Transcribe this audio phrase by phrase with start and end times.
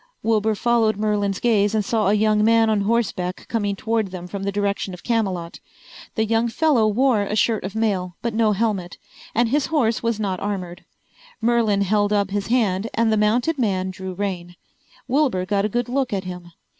[0.23, 4.41] Wilbur followed Merlin's gaze and saw a young man on horseback coming toward them from
[4.41, 5.59] the direction of Camelot.
[6.15, 8.97] The young fellow wore a shirt of mail but no helmet,
[9.35, 10.85] and his horse was not armored.
[11.39, 14.55] Merlin held up his hand and the mounted man drew rein.
[15.07, 16.51] Wilbur got a good look at him.